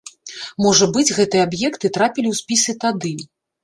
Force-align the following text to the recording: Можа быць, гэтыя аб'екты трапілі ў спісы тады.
Можа 0.65 0.85
быць, 0.95 1.13
гэтыя 1.19 1.45
аб'екты 1.51 1.95
трапілі 2.01 2.27
ў 2.35 2.43
спісы 2.45 2.81
тады. 2.85 3.19